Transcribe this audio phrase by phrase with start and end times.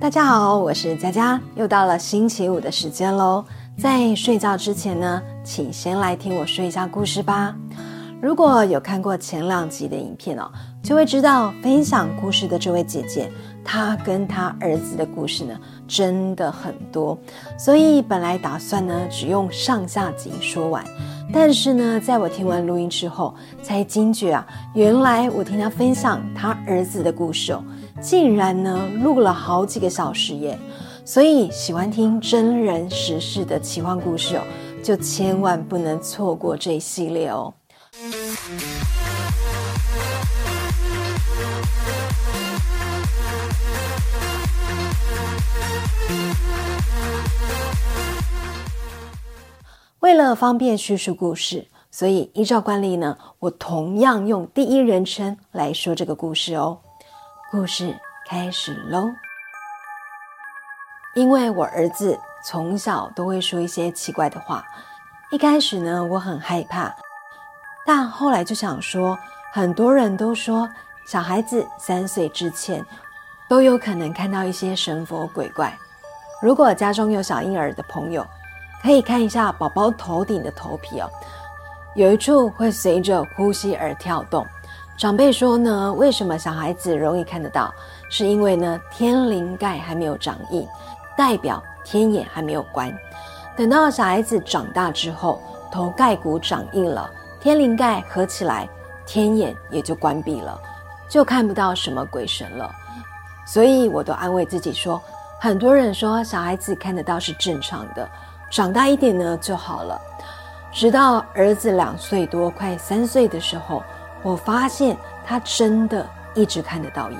[0.00, 3.44] 大家好，我是佳佳，又到了星期五的时间喽。
[3.76, 7.54] 在睡觉之前呢，请先来听我说一下故事吧。
[8.18, 10.50] 如果有看过前两集的影片哦，
[10.82, 13.30] 就会知道分享故事的这位姐姐，
[13.62, 15.54] 她跟她儿子的故事呢，
[15.86, 17.16] 真的很多。
[17.58, 20.82] 所以本来打算呢，只用上下集说完，
[21.30, 27.62] 但是呢，在我听完录音之后，才惊觉啊，原来我听她分享她儿子的故事哦。
[28.00, 30.58] 竟然呢录了好几个小时耶，
[31.04, 34.42] 所以喜欢听真人实事的奇幻故事哦，
[34.82, 37.52] 就千万不能错过这一系列哦。
[50.00, 56.78] 为了方便叙述故事，所以依照惯例呢，我同样用第一人称来说这个故事哦。
[57.50, 57.92] 故事
[58.24, 59.12] 开始喽！
[61.16, 64.64] 因为我儿子从小都会说一些奇怪的话，
[65.32, 66.94] 一开始呢我很害怕，
[67.84, 69.18] 但后来就想说，
[69.52, 70.68] 很多人都说
[71.04, 72.86] 小孩子三岁之前
[73.48, 75.76] 都有可能看到一些神佛鬼怪。
[76.40, 78.24] 如果家中有小婴儿的朋友，
[78.80, 81.10] 可以看一下宝宝头顶的头皮哦，
[81.96, 84.46] 有一处会随着呼吸而跳动。
[85.00, 87.72] 长辈说呢，为什么小孩子容易看得到？
[88.10, 90.68] 是因为呢，天灵盖还没有长硬，
[91.16, 92.94] 代表天眼还没有关。
[93.56, 95.40] 等到小孩子长大之后，
[95.72, 98.68] 头盖骨长硬了，天灵盖合起来，
[99.06, 100.60] 天眼也就关闭了，
[101.08, 102.70] 就看不到什么鬼神了。
[103.46, 105.00] 所以我都安慰自己说，
[105.40, 108.06] 很多人说小孩子看得到是正常的，
[108.50, 109.98] 长大一点呢就好了。
[110.70, 113.82] 直到儿子两岁多，快三岁的时候。
[114.22, 117.18] 我发现他真的一直看得到眼，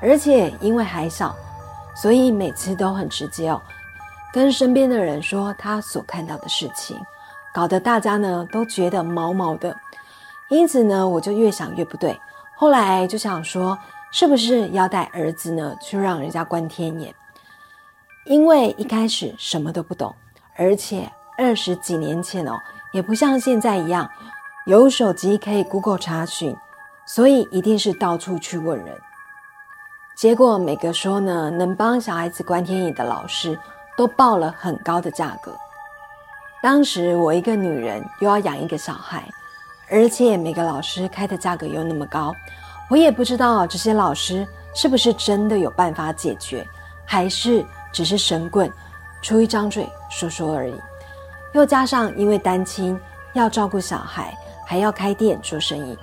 [0.00, 1.34] 而且因为还小，
[1.94, 3.62] 所以每次都很直接哦，
[4.32, 6.98] 跟身边的人说他所看到的事情，
[7.54, 9.76] 搞得大家呢都觉得毛毛的。
[10.48, 12.18] 因此呢，我就越想越不对，
[12.56, 13.78] 后来就想说，
[14.10, 17.14] 是不是要带儿子呢去让人家观天眼？
[18.24, 20.14] 因为一开始什么都不懂，
[20.56, 22.58] 而且二十几年前哦，
[22.92, 24.10] 也不像现在一样。
[24.66, 26.56] 有手机可以 Google 查询，
[27.06, 28.98] 所以一定是到处去问人。
[30.16, 33.56] 结果每个说呢，能帮小孩子观天眼的老师
[33.96, 35.52] 都报了很高的价格。
[36.60, 39.22] 当时我一个女人又要养一个小孩，
[39.88, 42.34] 而且每个老师开的价格又那么高，
[42.90, 44.44] 我也不知道这些老师
[44.74, 46.66] 是不是真的有办法解决，
[47.04, 48.68] 还是只是神棍
[49.22, 50.74] 出一张嘴说说而已。
[51.52, 52.98] 又加上因为单亲
[53.32, 54.36] 要照顾小孩。
[54.66, 55.96] 还要开店做生意，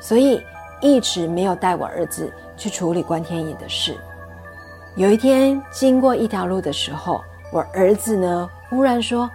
[0.00, 0.44] 所以
[0.80, 3.96] 一直没有带我儿子去处理关天眼的事。
[4.96, 9.30] 有一天经过一条路的时候，我儿子呢忽然说：“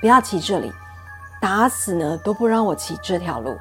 [0.00, 0.70] 不要骑这里，
[1.40, 3.56] 打死呢都不让我骑这条路。”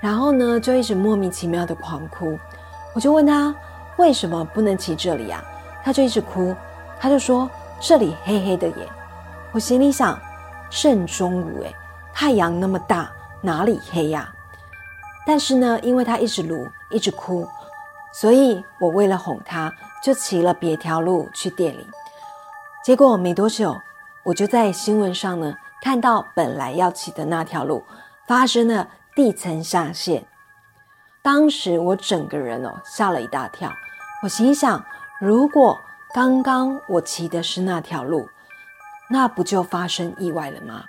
[0.00, 2.36] 然后呢就一直莫名其妙的狂哭。
[2.92, 3.54] 我就问他
[3.96, 5.42] 为什么不能骑这里啊？
[5.84, 6.54] 他就一直哭，
[6.98, 7.48] 他就说
[7.80, 8.88] 这里黑黑的耶。
[9.52, 10.18] 我心里想，
[10.68, 11.74] 正中午诶，
[12.12, 13.10] 太阳那么大。
[13.42, 14.32] 哪里黑呀？
[15.26, 17.48] 但是呢，因为他一直撸，一直哭，
[18.12, 21.86] 所以我为了哄他，就骑了别条路去店里。
[22.84, 23.80] 结果没多久，
[24.24, 27.84] 我就在新闻上呢看到，本来要骑的那条路
[28.28, 30.24] 发生了地层下陷。
[31.22, 33.72] 当时我整个人哦吓了一大跳。
[34.22, 34.84] 我心想，
[35.20, 35.78] 如果
[36.14, 38.28] 刚刚我骑的是那条路，
[39.10, 40.84] 那不就发生意外了吗？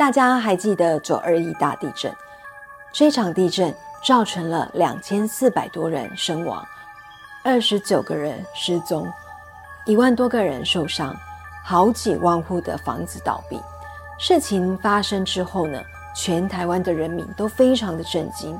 [0.00, 2.10] 大家还记得九二一大地震？
[2.90, 6.66] 这场地震造成了两千四百多人身亡，
[7.44, 9.06] 二十九个人失踪，
[9.84, 11.14] 一万多个人受伤，
[11.62, 13.60] 好几万户的房子倒闭。
[14.18, 15.78] 事情发生之后呢，
[16.16, 18.58] 全台湾的人民都非常的震惊。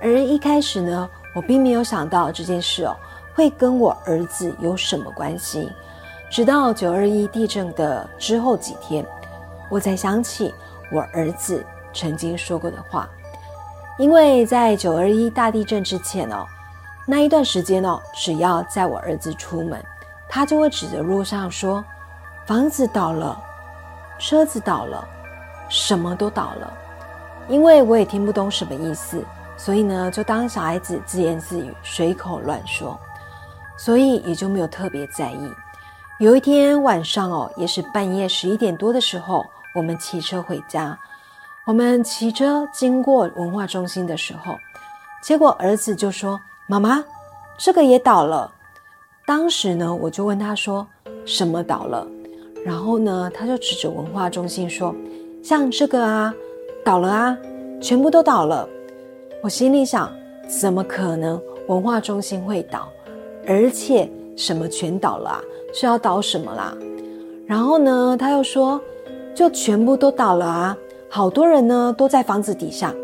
[0.00, 2.96] 而一开始呢，我并没有想到这件事哦
[3.34, 5.70] 会跟我儿子有什么关系。
[6.30, 9.04] 直到九二一地震的之后几天，
[9.68, 10.54] 我才想起。
[10.90, 13.08] 我儿子曾经说过的话，
[13.98, 16.44] 因为在九二一大地震之前哦，
[17.06, 19.82] 那一段时间哦，只要在我儿子出门，
[20.28, 21.84] 他就会指着路上说
[22.46, 23.40] ：“房子倒了，
[24.18, 25.06] 车子倒了，
[25.68, 26.72] 什么都倒了。”
[27.48, 29.24] 因为我也听不懂什么意思，
[29.56, 32.98] 所以呢，就当小孩子自言自语，随口乱说，
[33.76, 35.52] 所以也就没有特别在意。
[36.18, 39.44] 有一天晚上哦，也是半夜十一点多的时候。
[39.74, 40.98] 我们骑车回家，
[41.66, 44.56] 我们骑车经过文化中心的时候，
[45.22, 47.04] 结果儿子就说：“妈妈，
[47.58, 48.52] 这个也倒了。”
[49.26, 50.86] 当时呢，我就问他说
[51.24, 52.06] ：“什么倒了？”
[52.66, 54.94] 然后呢，他就指着文化中心说
[55.42, 56.34] ：“像这个啊，
[56.84, 57.38] 倒了啊，
[57.80, 58.68] 全部都倒了。”
[59.42, 60.12] 我心里想：
[60.48, 62.88] 怎么可能文化中心会倒？
[63.46, 65.40] 而且什么全倒了啊？
[65.72, 66.76] 是要倒什么啦？
[67.46, 68.80] 然后呢，他又说
[69.40, 70.76] ：“就全部都倒了啊，
[71.08, 72.94] 好多人呢都在房子底下。”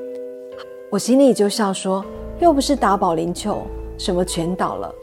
[0.93, 2.05] 我心里就笑说
[2.41, 3.62] ：“又不是打保龄球，
[3.97, 4.94] 什么全倒了？”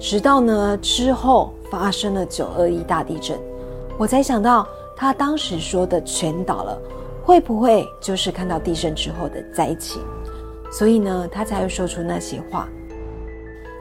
[0.00, 3.38] 直到呢之后发生了九二一大地震，
[3.96, 4.66] 我才想到
[4.96, 6.76] 他当时说的全倒了，
[7.22, 10.02] 会不会就是看到地震之后的灾情？
[10.72, 12.68] 所以呢，他才会说出那些话。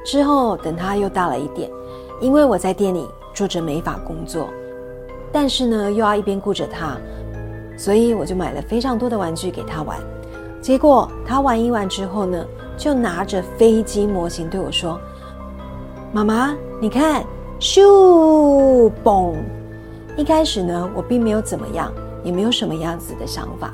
[0.06, 1.68] 之后等他又大了一点，
[2.22, 3.04] 因为我在店里
[3.34, 4.48] 做着美发工作，
[5.33, 6.95] 但是呢又要一边顾着他，
[7.75, 10.00] 所以我就买了非常多的玩具给他玩。
[10.62, 12.45] 结果他玩一玩之后呢，
[12.77, 14.97] 就拿着飞机模型对我说。
[16.13, 17.25] 妈妈，你看，
[17.59, 19.33] 咻嘣！
[20.15, 21.91] 一开始呢，我并没有怎么样，
[22.24, 23.74] 也没有什么样子的想法。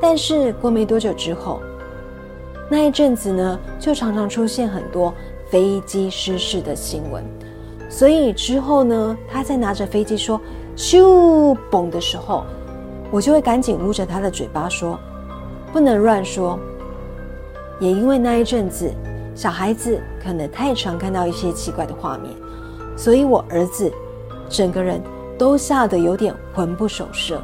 [0.00, 1.60] 但是过没多久之后，
[2.70, 5.12] 那一阵子呢，就常常出现很多
[5.50, 7.22] 飞机失事的新闻。
[7.90, 10.40] 所以之后呢，他在拿着飞机说
[10.76, 12.44] “咻嘣”的时候，
[13.10, 14.98] 我就会赶紧捂着他的嘴巴说
[15.72, 16.58] ：“不能乱说。”
[17.80, 18.92] 也因为那一阵子。
[19.36, 22.32] 小孩子可能太常看到一些奇怪的画面，
[22.96, 23.92] 所以我儿子
[24.48, 25.02] 整个人
[25.36, 27.42] 都吓得有点魂不守舍。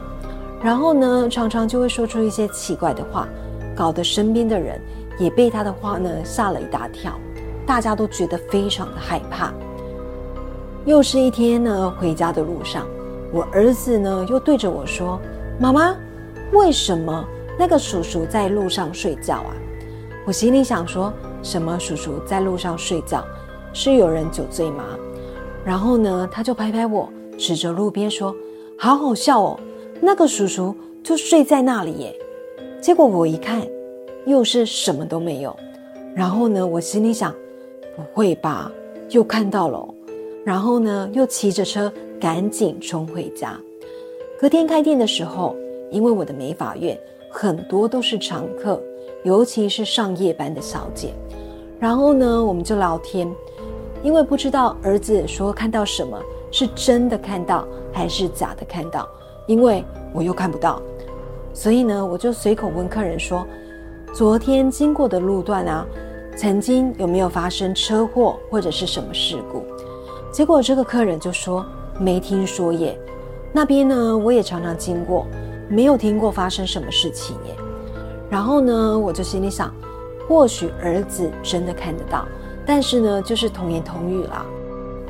[0.62, 3.26] 然后呢，常常就会说出一些奇怪的话，
[3.75, 4.81] 搞得身边的人
[5.19, 7.19] 也被他的话呢吓了一大跳，
[7.67, 9.53] 大家都觉得非常的害怕。
[10.85, 12.87] 又是一天呢，回家的路上，
[13.32, 15.21] 我儿子呢又对着我说
[15.59, 15.97] ：“妈妈，
[16.53, 17.25] 为什么
[17.59, 19.55] 那个叔叔在路上睡觉啊？”
[20.27, 21.12] 我心里想说。
[21.43, 23.25] 什么叔叔在路上睡觉？
[23.73, 24.85] 是有人酒醉吗？
[25.65, 28.37] 然后呢，他就拍拍我，指着路边说
[28.79, 29.59] ：“好好笑哦，
[30.03, 32.15] 那个叔叔就睡在那里耶。”
[32.79, 33.67] 结果我一看，
[34.26, 35.56] 又是什么都没有。
[36.15, 37.35] 然后呢，我心里想：
[37.97, 38.71] 不会吧，
[39.09, 39.94] 又看到了。
[40.44, 41.91] 然后呢，又骑着车
[42.21, 43.59] 赶紧冲回家。
[44.39, 45.57] 隔天开店的时候，
[45.91, 46.99] 因为我的美发院
[47.31, 48.81] 很多都是常客。
[49.23, 51.13] 尤其是上夜班的小姐，
[51.79, 53.31] 然后呢，我们就聊天，
[54.03, 56.19] 因为不知道儿子说看到什么
[56.51, 59.07] 是真的看到还是假的看到，
[59.47, 59.85] 因为
[60.15, 60.81] 我又看不到，
[61.53, 63.47] 所以呢，我就随口问客人说
[64.15, 65.87] ：“昨天经过的路段啊，
[66.35, 69.63] 曾经有没有发生车祸或者是什么事故？”
[70.33, 71.63] 结果这个客人就说
[72.00, 72.99] ：“没听说耶，
[73.52, 75.26] 那边呢我也常常经过，
[75.69, 77.55] 没有听过发生什么事情耶。”
[78.31, 79.70] 然后呢，我就心里想，
[80.26, 82.26] 或许儿子真的看得到，
[82.64, 84.47] 但是呢，就是童言童语啦，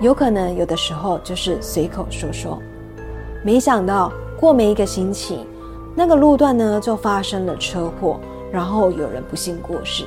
[0.00, 2.60] 有可能有的时候就是随口说说。
[3.44, 5.46] 没想到过没一个星期，
[5.94, 8.18] 那个路段呢就发生了车祸，
[8.50, 10.04] 然后有人不幸过世。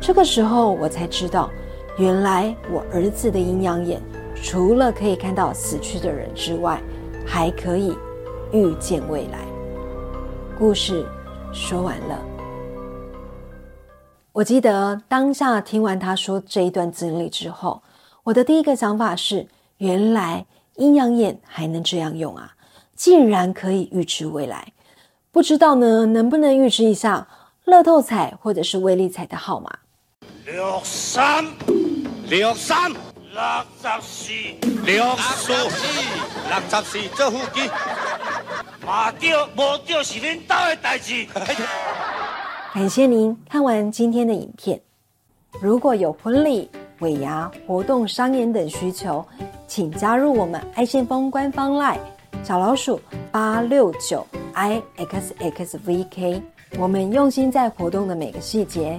[0.00, 1.50] 这个时候我才知道，
[1.98, 4.00] 原来我儿子的阴阳眼
[4.48, 6.80] 除了可以看到死去的人之外，
[7.26, 7.98] 还可以
[8.52, 9.40] 预见未来。
[10.56, 11.04] 故事。
[11.52, 12.22] 说完了，
[14.32, 17.82] 我记得当下听完他说这一段经历之后，
[18.24, 19.48] 我的第一个想法是：
[19.78, 20.44] 原来
[20.74, 22.54] 阴阳眼还能这样用啊！
[22.94, 24.74] 竟然可以预知未来，
[25.32, 27.26] 不知道呢能不能预知一下
[27.64, 29.78] 乐透彩或者是威力彩的号码？
[30.44, 31.44] 六三
[32.28, 32.92] 六三
[33.36, 33.42] 六
[33.82, 34.32] 十四
[34.86, 37.68] 六十四六十四做副机。
[38.86, 41.26] 马掉无掉是恁家的代志。
[42.72, 44.80] 感谢您看完今天的影片。
[45.60, 49.22] 如果有婚礼、尾牙、活动、商演等需求，
[49.68, 51.98] 请加入我们爱信丰官方 LINE
[52.42, 52.98] 小老鼠
[53.30, 56.42] 八六九 i x x v k。
[56.78, 58.98] 我们用心在活动的每个细节。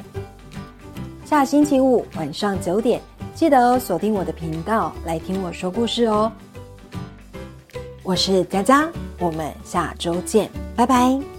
[1.26, 3.02] 下星期五晚上九点，
[3.38, 6.32] 记得锁定我的频道来听我说故事哦。
[8.02, 8.90] 我是佳佳。
[9.20, 11.37] 我们下周见，拜拜。